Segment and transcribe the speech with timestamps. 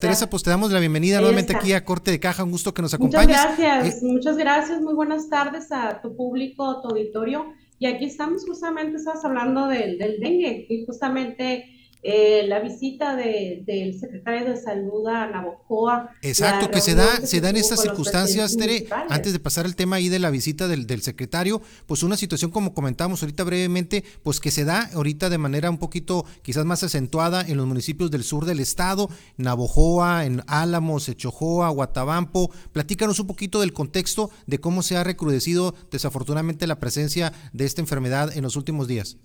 [0.00, 2.82] Teresa, pues te damos la bienvenida nuevamente aquí a Corte de Caja, un gusto que
[2.82, 3.26] nos acompañes.
[3.26, 7.46] Muchas gracias, eh, muchas gracias, muy buenas tardes a tu público, a tu auditorio.
[7.80, 11.64] Y aquí estamos justamente, estás hablando del, del dengue, y justamente
[12.02, 16.10] eh, la visita de, del secretario de Salud a Navojoa.
[16.22, 19.96] Exacto, que se da, se da en estas circunstancias, Tere, antes de pasar el tema
[19.96, 24.40] ahí de la visita del, del, secretario, pues una situación como comentamos ahorita brevemente, pues
[24.40, 28.22] que se da ahorita de manera un poquito quizás más acentuada en los municipios del
[28.22, 32.50] sur del estado, Navojoa, en Álamos, Echojoa, Guatabampo.
[32.72, 37.80] Platícanos un poquito del contexto de cómo se ha recrudecido desafortunadamente la presencia de esta
[37.80, 39.18] enfermedad en los últimos días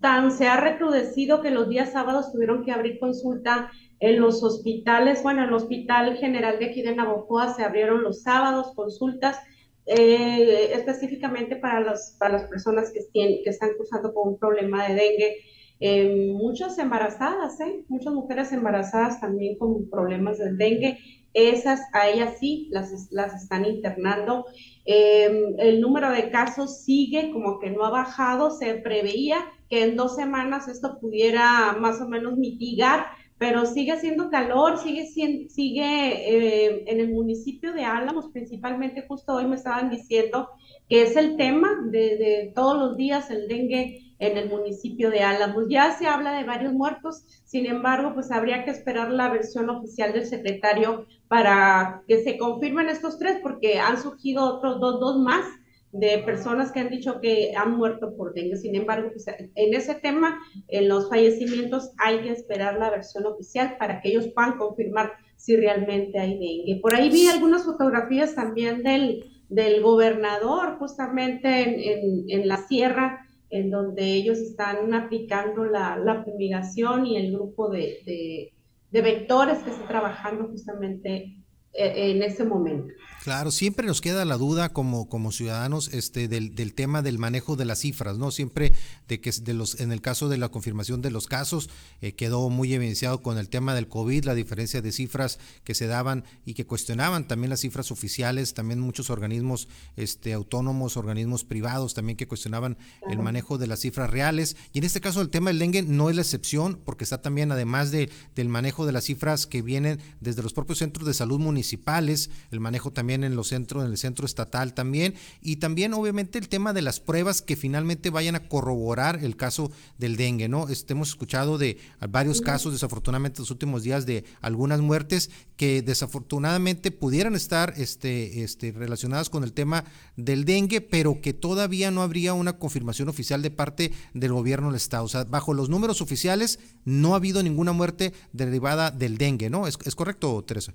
[0.00, 5.22] tan se ha recrudecido que los días sábados tuvieron que abrir consulta en los hospitales,
[5.22, 9.38] bueno, en el Hospital General de aquí de Navojoa se abrieron los sábados consultas
[9.86, 14.94] eh, específicamente para, los, para las personas que, que están cruzando con un problema de
[14.94, 15.36] dengue.
[15.80, 17.84] Eh, muchas embarazadas, ¿eh?
[17.88, 20.98] muchas mujeres embarazadas también con problemas de dengue.
[21.32, 24.46] Esas a ellas sí las, las están internando.
[24.84, 28.50] Eh, el número de casos sigue como que no ha bajado.
[28.50, 29.38] Se preveía
[29.70, 33.06] que en dos semanas esto pudiera más o menos mitigar,
[33.38, 39.46] pero sigue siendo calor, sigue, sigue eh, en el municipio de Álamos, principalmente justo hoy
[39.46, 40.50] me estaban diciendo
[40.88, 45.20] que es el tema de, de todos los días el dengue en el municipio de
[45.20, 45.64] Álamos.
[45.70, 50.12] Ya se habla de varios muertos, sin embargo, pues habría que esperar la versión oficial
[50.12, 55.46] del secretario para que se confirmen estos tres, porque han surgido otros dos, dos más
[55.92, 58.56] de personas que han dicho que han muerto por dengue.
[58.56, 60.38] Sin embargo, pues, en ese tema,
[60.68, 65.56] en los fallecimientos, hay que esperar la versión oficial para que ellos puedan confirmar si
[65.56, 66.80] realmente hay dengue.
[66.80, 73.70] Por ahí vi algunas fotografías también del, del gobernador, justamente en, en, la sierra, en
[73.70, 78.52] donde ellos están aplicando la, la fumigación y el grupo de, de,
[78.92, 81.39] de vectores que está trabajando justamente
[81.72, 82.92] en ese momento.
[83.22, 87.54] Claro, siempre nos queda la duda como, como ciudadanos este, del, del, tema del manejo
[87.54, 88.30] de las cifras, ¿no?
[88.30, 88.72] Siempre
[89.08, 91.68] de que de los, en el caso de la confirmación de los casos,
[92.00, 95.86] eh, quedó muy evidenciado con el tema del COVID, la diferencia de cifras que se
[95.86, 101.92] daban y que cuestionaban también las cifras oficiales, también muchos organismos este, autónomos, organismos privados
[101.92, 102.78] también que cuestionaban
[103.10, 104.56] el manejo de las cifras reales.
[104.72, 107.52] Y en este caso el tema del dengue no es la excepción, porque está también,
[107.52, 111.38] además de, del manejo de las cifras que vienen desde los propios centros de salud
[111.60, 116.38] municipales, el manejo también en los centros, en el centro estatal también, y también obviamente
[116.38, 120.68] el tema de las pruebas que finalmente vayan a corroborar el caso del dengue, ¿no?
[120.70, 121.76] Este, hemos escuchado de
[122.08, 128.42] varios casos, desafortunadamente, en los últimos días de algunas muertes que desafortunadamente pudieran estar este,
[128.42, 129.84] este, relacionadas con el tema
[130.16, 134.76] del dengue, pero que todavía no habría una confirmación oficial de parte del gobierno del
[134.76, 135.04] Estado.
[135.04, 139.66] O sea, bajo los números oficiales no ha habido ninguna muerte derivada del dengue, ¿no?
[139.66, 140.72] ¿Es, es correcto, Teresa?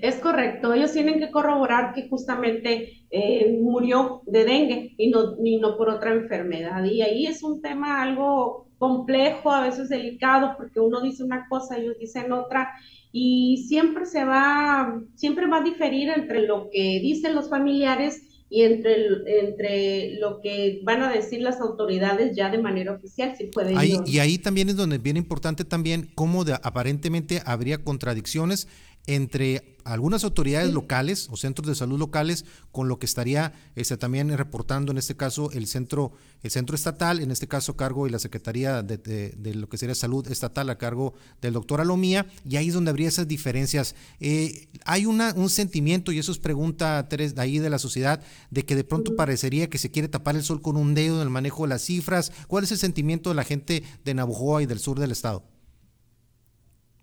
[0.00, 5.58] Es correcto, ellos tienen que corroborar que justamente eh, murió de dengue y no, y
[5.58, 6.84] no por otra enfermedad.
[6.84, 11.78] Y ahí es un tema algo complejo, a veces delicado, porque uno dice una cosa,
[11.78, 12.72] y ellos dicen otra,
[13.12, 18.64] y siempre se va, siempre va a diferir entre lo que dicen los familiares y
[18.64, 18.94] entre,
[19.40, 23.72] entre lo que van a decir las autoridades ya de manera oficial, si puede
[24.04, 28.68] y ahí también es donde bien importante también cómo de, aparentemente habría contradicciones
[29.06, 34.36] entre algunas autoridades locales o centros de salud locales con lo que estaría este, también
[34.36, 36.12] reportando en este caso el centro
[36.42, 39.94] el centro estatal en este caso a cargo de la secretaría de, lo que sería
[39.94, 43.94] salud estatal a cargo del doctor Alomía y ahí es donde habría esas diferencias.
[44.20, 48.20] Eh, hay una, un sentimiento y eso es pregunta Teres, de ahí de la sociedad
[48.50, 51.22] de que de pronto parecería que se quiere tapar el sol con un dedo en
[51.22, 52.32] el manejo de las cifras.
[52.48, 55.44] Cuál es el sentimiento de la gente de Navojoa y del sur del estado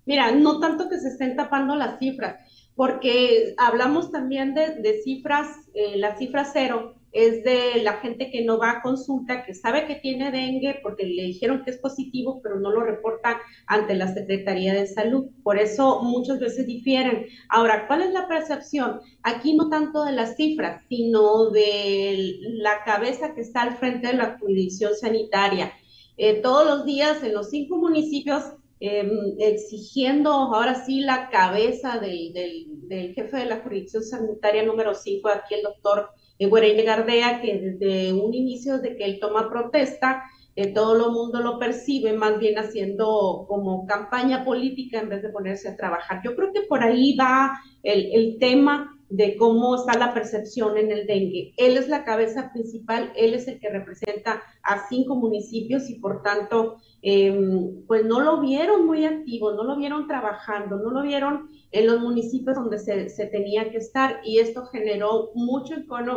[0.10, 2.38] Mira, no tanto que se estén tapando las cifras,
[2.80, 8.58] porque hablamos también de, cifras, eh, la cifra cero es de la gente que no
[8.58, 12.58] va a consulta, que sabe que tiene dengue porque le dijeron que es positivo, pero
[12.58, 15.26] no lo reporta ante la Secretaría de Salud.
[15.44, 17.26] Por eso muchas veces difieren.
[17.50, 19.02] Ahora, ¿cuál es la percepción?
[19.24, 24.14] Aquí no tanto de las cifras, sino de la cabeza que está al frente de
[24.14, 25.74] la jurisdicción sanitaria.
[26.16, 32.32] Eh, todos los días en los cinco municipios Em, exigiendo ahora sí la cabeza del,
[32.32, 38.14] del, jefe de la jurisdicción sanitaria número 5, aquí el doctor Guerrero Gardea, que desde
[38.14, 40.24] un inicio, de que él toma protesta,
[40.56, 45.30] eh, todo el mundo lo percibe más bien haciendo como campaña política en vez de
[45.30, 46.22] ponerse a trabajar.
[46.24, 50.92] Yo creo que por ahí va el, el tema de cómo está la percepción en
[50.92, 51.54] el dengue.
[51.58, 56.22] Él es la cabeza principal, él es el que representa a cinco municipios y por
[56.22, 61.50] tanto, em, pues no lo vieron muy activo, no lo vieron trabajando, no lo vieron
[61.72, 65.76] en los municipios donde se, se tenía que estar y esto generó mucho,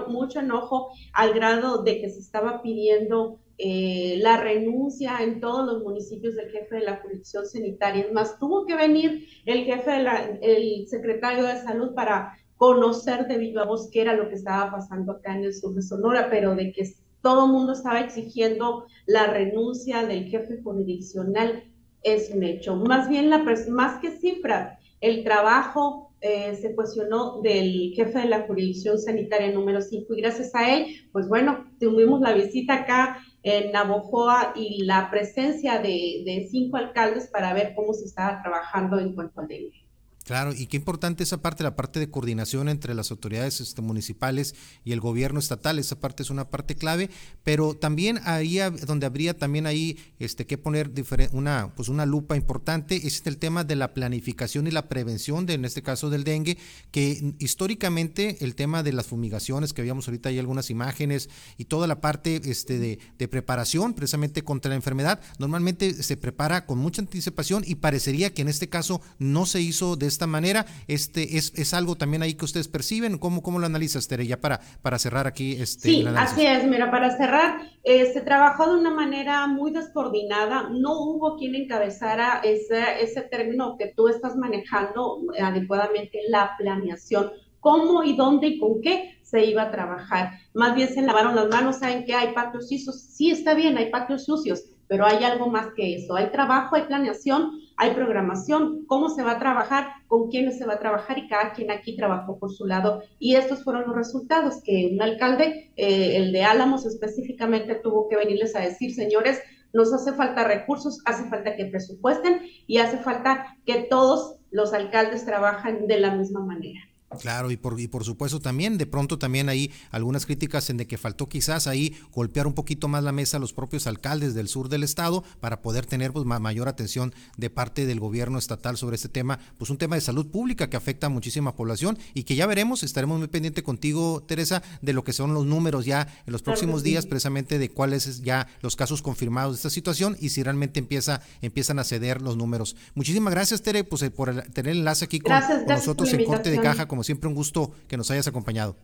[0.09, 5.83] mucho enojo al grado de que se estaba pidiendo eh, la renuncia en todos los
[5.85, 8.03] municipios del jefe de la jurisdicción sanitaria.
[8.05, 13.27] Es más, tuvo que venir el jefe, de la, el secretario de salud para conocer
[13.27, 16.29] de viva voz qué era lo que estaba pasando acá en el sur de Sonora,
[16.31, 16.89] pero de que
[17.21, 21.65] todo el mundo estaba exigiendo la renuncia del jefe jurisdiccional
[22.05, 22.77] es un hecho.
[22.77, 28.43] Más bien, la más que cifra, el trabajo eh, se cuestionó del jefe de la
[28.43, 33.73] jurisdicción sanitaria número 5 y gracias a él, pues bueno, tuvimos la visita acá en
[33.73, 39.41] Navojoa y la presencia de, cinco alcaldes para ver cómo se estaba trabajando en cuanto
[39.41, 39.83] al dengue.
[40.25, 44.55] Claro, y qué importante esa parte, la parte de coordinación entre las autoridades este, municipales
[44.85, 47.11] y el gobierno estatal, esa parte es una parte clave,
[47.43, 50.93] pero también ahí donde habría también ahí este que poner
[51.33, 55.55] una pues una lupa importante es el tema de la planificación y la prevención de
[55.55, 56.57] en este caso del dengue,
[56.93, 61.89] que históricamente el tema de las fumigaciones que habíamos ahorita hay algunas imágenes y toda
[61.89, 67.03] la parte este de, de preparación precisamente contra la enfermedad, normalmente se prepara con mucha
[67.03, 70.67] anticipación y parecería que en este caso no se hizo de esta manera.
[70.87, 73.19] Este es, es algo también ahí que ustedes perciben.
[73.19, 74.27] ¿Cómo, cómo lo analizas, Tere?
[74.27, 75.53] Ya para, para cerrar aquí.
[75.61, 76.65] Este, sí, así es.
[76.65, 80.69] Mira, para cerrar, eh, se trabajó de una manera muy descoordinada.
[80.71, 87.31] No hubo quien encabezara ese, ese término que tú estás manejando adecuadamente, la planeación
[87.63, 90.33] cómo y dónde y con qué se iba a trabajar.
[90.53, 93.89] Más bien se lavaron las manos, saben que hay patios sucios, sí está bien, hay
[93.89, 96.15] patios sucios, pero hay algo más que eso.
[96.15, 100.75] Hay trabajo, hay planeación, hay programación, cómo se va a trabajar, con quiénes se va
[100.75, 103.03] a trabajar y cada quien aquí trabajó por su lado.
[103.19, 108.17] Y estos fueron los resultados que un alcalde, eh, el de Álamos específicamente, tuvo que
[108.17, 109.41] venirles a decir, señores,
[109.73, 115.25] nos hace falta recursos, hace falta que presupuesten y hace falta que todos los alcaldes
[115.25, 116.81] trabajen de la misma manera.
[117.21, 120.87] Claro, y por, y por supuesto también, de pronto también hay algunas críticas en de
[120.87, 124.49] que faltó quizás ahí golpear un poquito más la mesa a los propios alcaldes del
[124.49, 128.97] sur del estado para poder tener pues, mayor atención de parte del gobierno estatal sobre
[128.97, 132.35] este tema, pues un tema de salud pública que afecta a muchísima población y que
[132.35, 136.33] ya veremos, estaremos muy pendiente contigo, Teresa, de lo que son los números ya en
[136.33, 140.43] los próximos días, precisamente de cuáles ya los casos confirmados de esta situación y si
[140.43, 142.77] realmente empieza, empiezan a ceder los números.
[142.95, 145.33] Muchísimas gracias, Tere, pues eh, por tener el enlace aquí con,
[145.67, 148.77] nosotros en Corte de Caja como siempre un gusto que nos hayas acompañado.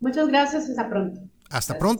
[0.00, 1.20] Muchas gracias, hasta pronto.
[1.50, 1.92] Hasta pronto.